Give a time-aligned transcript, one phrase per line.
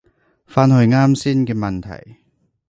[0.47, 2.15] 返去啱先嘅問題